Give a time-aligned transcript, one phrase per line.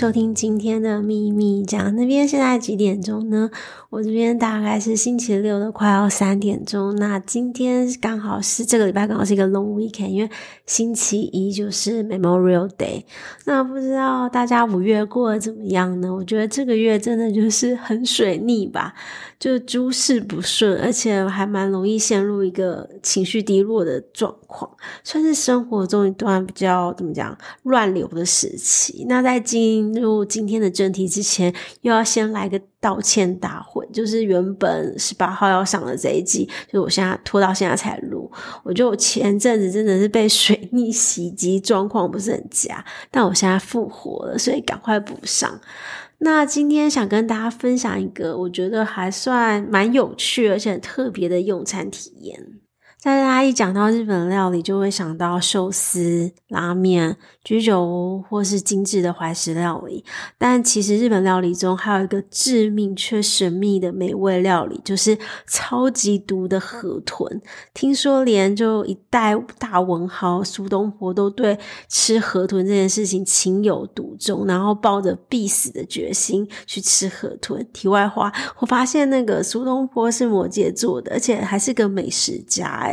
[0.00, 1.94] 收听今天的秘密讲。
[1.94, 3.50] 那边现在几点钟呢？
[3.90, 6.96] 我这边大概是星期六的快要三点钟。
[6.96, 10.30] 那今天刚好是这个礼拜刚好是一个 long weekend，因为
[10.64, 13.02] 星期一就是 Memorial Day。
[13.44, 16.14] 那不知道大家五月过得怎么样呢？
[16.14, 18.94] 我觉得这个月真的就是很水逆吧，
[19.38, 24.70] 就诸事不顺，而且还蛮容易陷入一个情绪低落的状况，
[25.04, 29.04] 算是生活中一段比较怎么讲乱流的时期。
[29.06, 33.86] 那在今入今天的正题之前，又要先来个道歉大会。
[33.92, 38.30] 就是原本十八号要上的这一季，就我现在拖到现在才录。
[38.62, 45.60] 我觉得我前阵子真的是被水逆袭击，状况不是很佳，但我现在复活了，所以赶快补上。
[46.18, 52.59] 那今天想跟大家分享一个我觉得还算蛮有趣而且特别的用餐体验。
[53.02, 60.04] 大家一讲到日本料理，就会想到寿司、拉面、居酒屋或是精致的怀石料理。
[60.36, 65.16] 但其实日本料理中还有一个致命却神秘的美味料理，就是
[65.46, 67.40] 超级毒的河豚。
[67.72, 71.58] 听说连就一代大文豪苏东坡都对
[71.88, 77.66] 吃河豚这件事情情有独钟，然后抱着必死的决心去吃河豚。
[77.72, 82.89] 题外话，我发现那个苏东坡是摩羯座的，而且还是个美食家。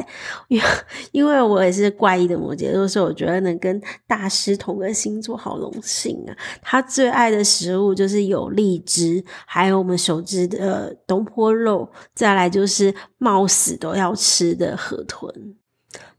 [0.48, 0.66] 因为
[1.12, 6.36] 因为我也是怪异的摩羯座，所以我觉得能跟大师同个星座好荣幸啊！
[6.62, 15.56] 他最爱的食物就是有荔枝，还有我们熟知的东坡肉，再来就是冒死都要吃的河豚。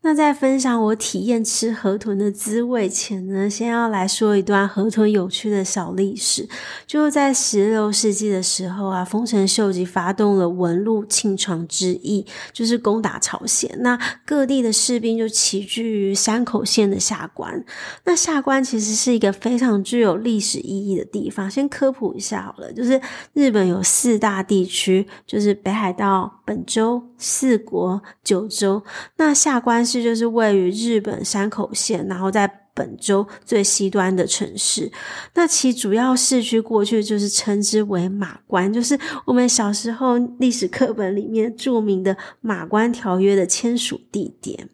[0.01, 6.49] 那在分享我体验吃河豚的滋味前呢，先要来说一段河豚有趣的小历史。
[6.87, 13.71] 就在十六世纪的时候啊，丰臣秀吉发动了文禄庆长之役，就是攻打朝鲜。
[13.81, 17.65] 那各地的士兵就齐聚于山口县的下关。
[18.05, 21.51] 那下关其实是一个非常具有历史意义的地方。
[21.51, 22.99] 先科普一下好了，就是
[23.34, 28.83] 日本有四大地区，就是北海道、本州、四国、九州。
[29.17, 34.93] 那下关是就是位于日本山口县，然后在本州最西端的城市。
[35.34, 44.69] 那其主要市区过去就是称之为马关，就是我们小时候历史课本里面著名的马关条约的签署地点。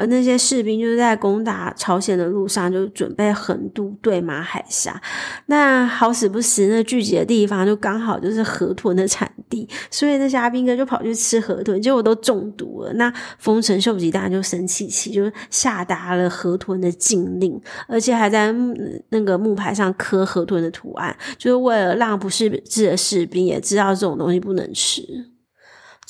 [0.00, 4.98] 而那些士兵就是在攻打朝鲜的路上，就准备横渡对马海峡。
[5.46, 12.92] 那好死不死，那聚集的地方就刚好就是河豚的产地，所以那些阿兵哥就跑去吃河豚，结果都中毒了。
[12.94, 18.50] 那丰臣秀吉当然就生气气，就下达了河豚的禁令，而且还在
[19.10, 25.02] 那个木牌上刻河豚的图案，就是为了让不识字的士兵也知道这种东西不能吃。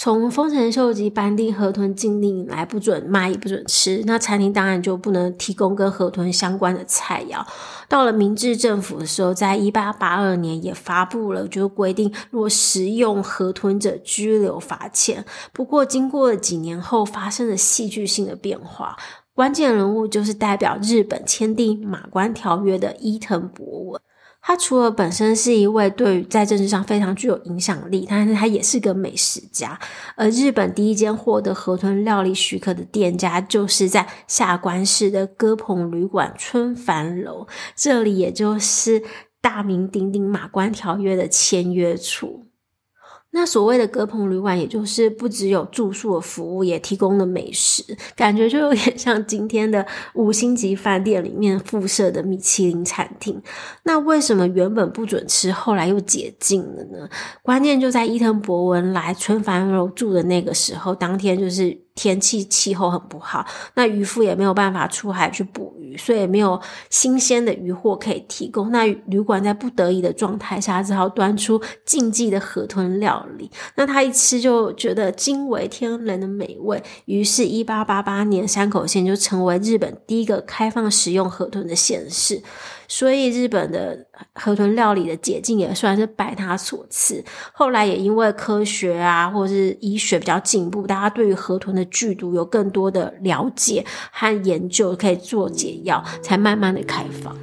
[0.02, 4.02] 从丰臣秀吉颁定河豚禁令以来，不准卖，也不准吃。
[4.06, 7.44] 那餐厅当然就不能提供跟河豚相关的菜肴。
[7.86, 15.22] 到了明治政府的时候，在一八八二年也发布了，就规定若食用河豚者拘留罚钱。
[15.52, 18.96] 不过，经过了几年后，发生了戏剧性的变化，
[19.34, 24.00] 关键人物就是代表日本签订马关条约的伊藤博文。
[24.42, 29.78] 他除了本身是一位对于在政治上非常具有影响力，但是他也是个美食家。
[30.16, 37.46] 而日本第一间获得河豚料理许可的店家，就是在下关市的鸽棚旅馆春帆楼，
[37.76, 39.02] 这里也就是
[39.40, 42.49] 大名鼎鼎马关条约的签约处。
[43.32, 47.84] 那所谓的鸽棚旅馆，也就是不只有住宿的服务，也提供了美食，
[48.16, 53.40] 感觉就有点像今天的五星级饭店里面附设的米其林餐厅。
[53.84, 57.08] 那为什么原本不准吃，后来又解禁了呢？
[57.42, 61.89] 关键就在伊藤博文来春帆楼住的那个时候，当天就是。
[61.94, 68.70] 天气气候很不好，那渔夫也没有办法出海去捕鱼，所以没有新鲜的渔获可以提供。
[68.70, 73.50] 那旅馆在不得已的状态下，只好端出禁忌的河豚料理。
[73.74, 82.42] 那他一吃就觉得惊为天人的美味，于是，一八八八年山口县就成为日本第一个开放食用河豚的县市。
[82.92, 84.04] 所以，日本的
[84.34, 87.24] 河豚料理的解禁也算是拜他所赐。
[87.52, 97.36] 后来也因为科学啊，或者是医学比较进步，大家对于河豚的剧毒有更多的了解和研究，可以做解药，才慢慢的开放。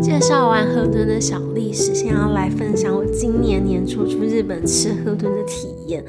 [0.00, 6.04] 介绍完河豚的小历史，先要来分享我今年年初去日本吃河豚的体验。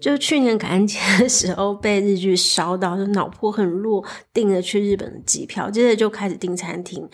[0.00, 7.08] 就去年感恩节的时候被日剧烧到，就脑波很弱，订了去日本的机票，接着就开始订餐厅。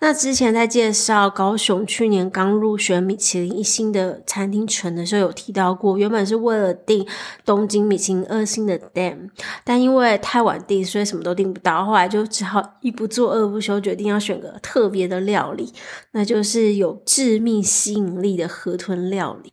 [0.00, 7.06] 那之前在介绍高雄去年刚入选米其林一星的餐厅城的时候，有提到过，原本是为了订
[7.44, 9.28] 东京米其林二星的 Dan，
[9.62, 11.84] 但因为太晚订，所以什么都订不到。
[11.84, 15.72] 后来就只好一不做二不休，决定要选个特别的料理，
[16.12, 19.52] 那就是有致命吸引力的河豚料理。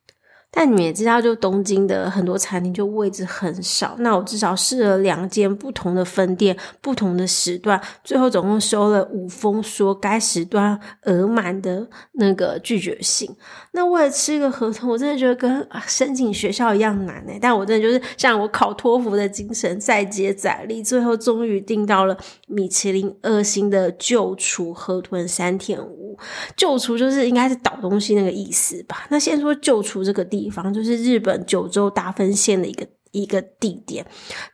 [0.50, 3.96] 但你们也知道，就东京的很多餐厅就位置很少。
[4.00, 13.30] 那我至少试了两间不同的分店，不同的时段，最后总共收了五封说该时段额满的那个拒绝信。
[13.74, 17.38] 那为了吃一个河豚，我真的觉得跟申请学校一样难哎。
[17.40, 22.18] 但我真的就是像我考托福的精神，再接再厉，最后终于订到了
[22.48, 26.18] 米其林二星的旧厨河豚三田屋。
[26.56, 29.06] 旧厨就是应该是倒东西那个意思吧？
[29.10, 30.37] 那先说旧厨这个地。
[30.38, 34.06] 地方就是日本九州大分县的一个一个地点。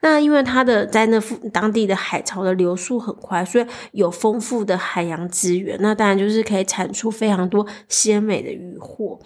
[0.01, 5.77] 那因为它的在那附当地的海潮的流速很快，所以有丰富的海洋资源。
[5.81, 9.19] 那当然就是可以产出非常多鲜美的渔获。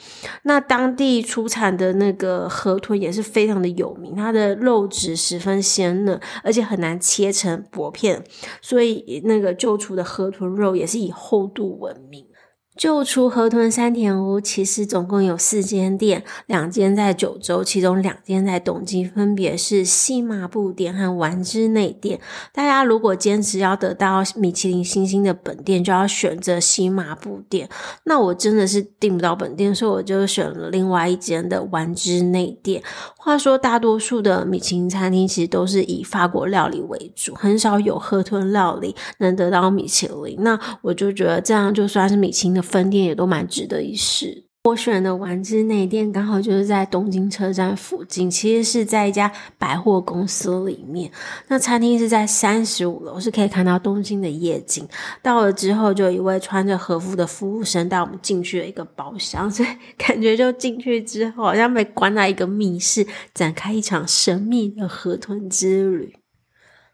[0.43, 8.23] 那当地出产的那个河豚也是非常的有名，它的肉质十分鲜嫩，而且很难切成薄片，
[8.61, 12.25] 所以那个旧厨的河豚肉也是以厚度闻名。
[12.77, 22.19] 就除河豚山田屋其实总共有四间店，两间在九州，其中两间在东京，分别是西麻布店和丸之内店。
[22.53, 27.67] 大家如果坚持要得到米其林星星的本店，就要选择西麻布店。
[28.03, 32.83] 那我真的是订不到本店，所以我就选了另外一间的丸之内店。
[33.17, 40.37] 话说，大多数的米其林餐厅其实都是以法国料理为主，很少有河豚料理能得到米其林。
[40.41, 44.43] 那我就觉得这样就算是米其林的分店也都蛮值得一试。
[44.63, 51.09] 我选的丸之内店刚好就是在东京车站附近，其实是在一家百货公司里面。
[51.47, 54.85] 那餐厅是在三十五楼，是可以看到东京的夜景。
[55.23, 66.13] 到了之后，就有一位穿着和服的服务生带我们进去了一个包厢，所以感觉就进去之后，好像被关在一个密室，展开一场神秘的河豚之旅。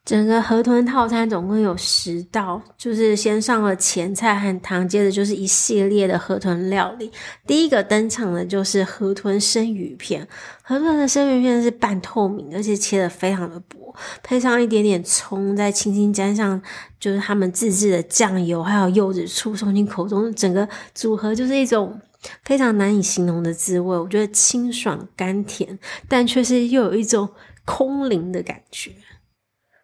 [0.05, 7.09] 整个河豚套餐总共有十道，就是先上了前菜和汤，接着就是一系列的河豚料理。
[7.47, 10.27] 第一个登场的就是河豚生鱼片，
[10.61, 16.61] 河豚的生鱼片是半透明，而且切的非常的薄，配上一点点葱，再轻轻沾上
[16.99, 21.97] 就是他们自制的酱油，还有柚子醋送进口中，整个组合就是一种
[22.43, 23.97] 非常难以形容的滋味。
[23.97, 25.79] 我觉得清爽甘甜，
[26.09, 27.29] 但却是又有一种
[27.63, 28.91] 空灵的感觉。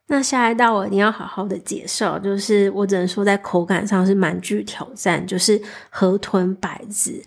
[0.09, 7.23] 那下一道我一定要好好的介绍，就是我只能说在口感上是蛮具挑战，就是河豚白子。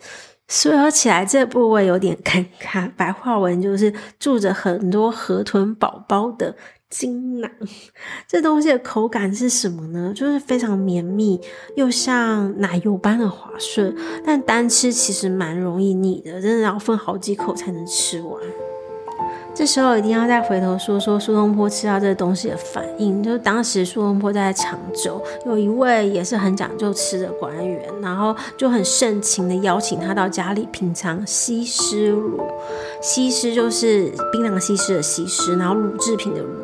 [0.49, 6.55] 说起来这部位有点尴尬，白话文就是住着很多河豚宝宝的
[6.91, 7.51] 精囊。
[8.27, 10.13] 这东西的口感是什么呢？
[10.15, 11.41] 就是非常绵密，
[11.77, 13.97] 又像奶油般的滑顺，
[14.27, 18.39] 但单吃其实蛮容易腻的，真的要分好几口才能吃完。
[19.55, 23.23] 这时候一定要再回头说说苏东坡吃到这个东西的反应。
[23.23, 32.41] 就是当时苏东坡在常州，有一位也是很讲究吃的官员，然后就很盛情的邀请他到家里品尝西施乳。
[33.03, 36.62] 西施就是槟榔西施的西施，然后乳制品的乳。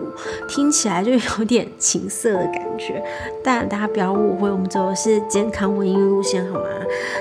[0.48, 3.02] 听起来就有点情色的感觉，
[3.42, 6.64] 但 大家不要误会，我们走的是健康文艺路线，好吗？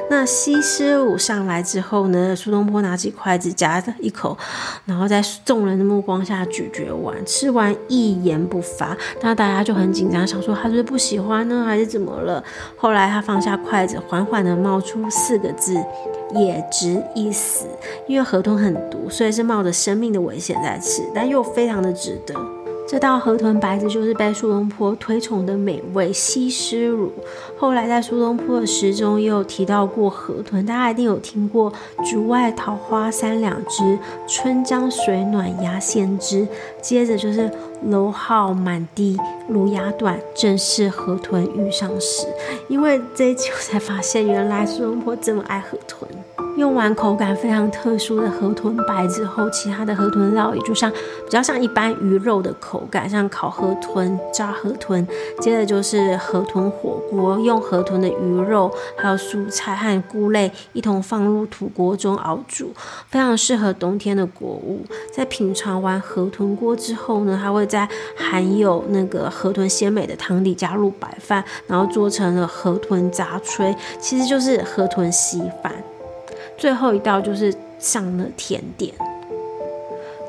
[0.09, 4.37] 那西施舞上来之后呢，苏东坡拿起筷子夹了一口，
[4.85, 8.95] 然后在众人的目光下咀嚼完，吃完一言不发。
[9.21, 12.43] 那大家就很紧张，想说他是不是不喜欢呢，还是怎么了？
[12.77, 15.75] 后来他放下筷子，缓缓地冒出四个字：
[16.33, 17.65] 也值一死。
[18.07, 22.33] 因为河豚很毒，所以是冒着生命的危险在吃，但又非常的值得。
[22.87, 27.11] 这道河豚白子就是被苏东坡推崇的美味西施乳。
[27.59, 31.71] 后来在苏东坡的诗中也有提到过河豚，大家一定有听过
[32.09, 36.47] “竹外桃花三两枝，春江水暖鸭先知”。
[36.81, 37.51] 接着就是
[37.83, 39.17] “蔻号满地
[39.49, 42.25] 芦芽短，正是河豚欲上时”。
[42.69, 46.09] 因为这一集我才发现，原来苏东坡这么爱河豚。
[46.57, 55.07] 用完口感非常特殊的河豚白之后，其他的河豚料理就像比较像一般鱼肉的口感，像烤河豚、炸河豚。
[55.39, 62.73] 接着就是河豚火锅，用河豚的鱼肉还有蔬菜和菇类一同放入土锅中熬煮，
[63.07, 64.83] 非常适合冬天的果物。
[65.13, 67.87] 在品尝完河豚锅之后呢，还会在
[68.17, 75.71] 含有那个河豚鲜美的汤里加入白饭，然后做成了河豚杂炊，其实就是河豚稀饭。
[76.57, 78.91] 最后一道就是上了甜点，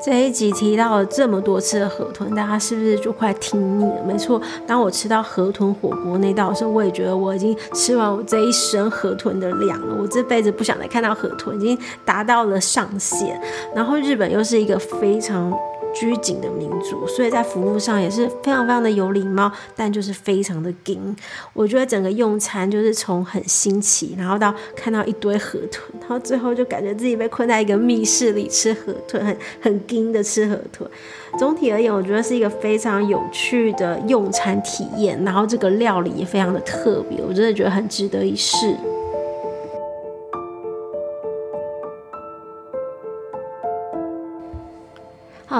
[0.05, 4.03] 这一集提到了这么多次的河豚，大家是不是就快听腻了？
[4.05, 9.97] 没错，当我吃到河豚火锅那道的时候，我也觉得我已经吃完我这一生河豚的量了。
[9.99, 13.41] 我这辈子不想再看到河豚，已经达到了上限。
[13.75, 15.51] 然后日本又是一个非常
[15.93, 21.15] 拘谨的民族，所以在服务上也是非常非常的有礼貌，但就是非常的紧。
[21.53, 30.89] 我觉得整个用餐就是从很新奇，然后到看到一堆河豚，然后最后就感觉自己被困在一个密室里吃河豚，很很紧的吃河豚。
[31.37, 38.75] 总体而言，我觉得是一个非常有趣的用餐体验，然后这个料理也非常的特别，我真的觉得很值得一试。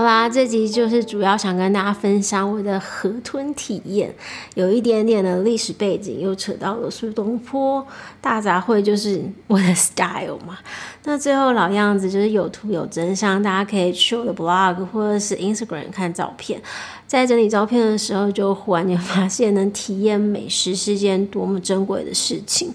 [0.10, 4.12] 啦，这集就是主要想跟大家分享我的河豚体验，
[4.56, 7.86] 有一点点的历史背景，又扯到了苏东坡，
[8.20, 10.58] 大杂烩就是我的 style 嘛。
[11.04, 16.60] 那最后老样子就是有图有真相，大家可以去我的 blog 或者是 Instagram 看照片。
[17.06, 22.72] 在整理照片的时候，就忽然间发现，能体验美食是件多么珍贵的事情。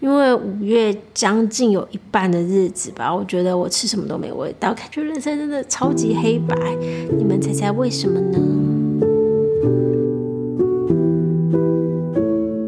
[0.00, 6.54] 因为五月将近有一半的日子吧，我觉得我吃什么都没味道，感觉人生真的超级黑白。
[7.16, 8.38] 你们猜猜为什么呢？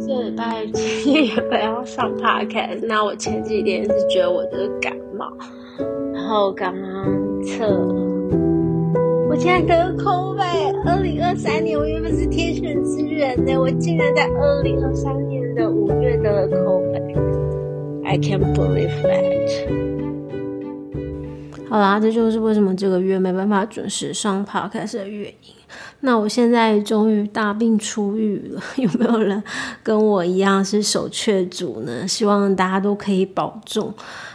[0.07, 5.33] 这礼拜七也本要上 podcast，那我前几天是觉得我就是感冒，
[6.13, 7.67] 然后刚刚测。
[9.29, 10.89] 我竟然得了 COVID！
[10.89, 20.00] 二零二三年，我原本是天选之人呢，我竟然在二零二三年的五月得了 COVID！I can't believe that！
[21.71, 25.55] 好啦，这就是为什么这个月没办法准时上 podcast 的原因。
[26.01, 29.41] 那我现在终于大病初愈了， 有没有人
[29.83, 32.07] 跟我一样是首确组呢？
[32.09, 33.95] 希望大家都可以保重。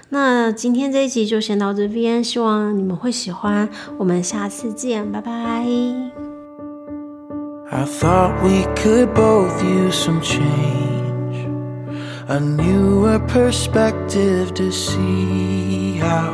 [0.10, 3.68] 那今天这一集就先到这边，希望你们会喜欢。
[3.98, 5.32] 我们下次见，拜拜。
[7.72, 11.50] I thought we could both use some change,
[12.28, 16.32] a newer perspective to see how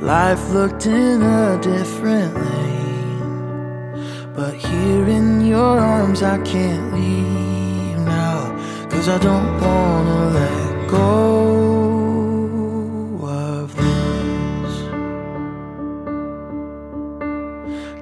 [0.00, 3.94] life looked in a different lane.
[4.34, 8.52] But here in your arms, I can't leave now,
[8.88, 11.14] 'cause I don't wanna let go.
[13.28, 14.74] Of this.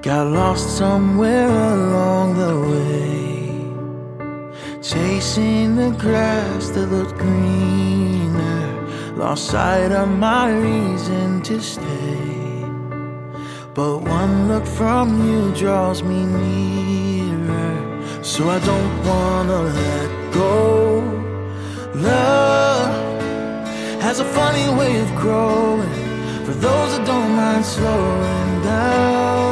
[0.01, 3.65] Got lost somewhere along the way,
[4.81, 8.44] chasing the grass that looked greener.
[9.15, 12.65] Lost sight of my reason to stay.
[13.73, 20.99] But one look from you draws me nearer, so I don't wanna let go.
[21.95, 22.91] Love
[24.01, 25.95] has a funny way of growing
[26.45, 29.45] for those that don't mind slowing down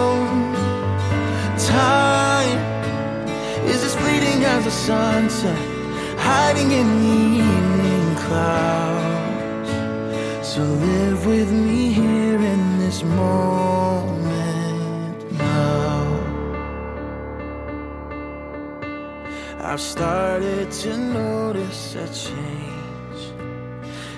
[1.74, 2.60] time
[3.65, 5.58] is as fleeting as a sunset,
[6.17, 9.02] hiding in the evening clouds.
[10.53, 14.51] So live with me here in this moment
[15.31, 16.19] now.
[19.62, 23.33] I've started to notice a change,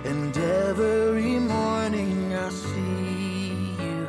[0.03, 4.07] and every morning I see you,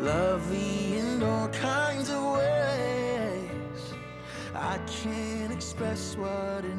[0.00, 3.94] lovely in all kinds of ways.
[4.54, 6.76] I can't express what it